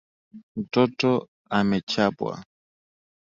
[0.55, 1.11] Mtoto
[1.57, 2.43] amechapwa.